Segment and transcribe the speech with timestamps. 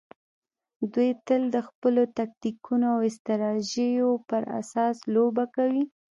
[0.93, 5.83] دوی تل د خپلو تکتیکونو او استراتیژیو پر اساس لوبه کوي.